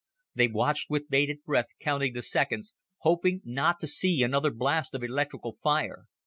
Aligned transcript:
They 0.33 0.47
watched 0.47 0.89
with 0.89 1.09
bated 1.11 1.43
breath, 1.43 1.67
counting 1.79 2.13
the 2.13 2.23
seconds, 2.23 2.73
hoping 3.01 3.41
not 3.45 3.79
to 3.81 3.87
see 3.87 4.23
another 4.23 4.49
blast 4.49 4.95
of 4.95 5.03
electrical 5.03 5.51
fire. 5.51 6.07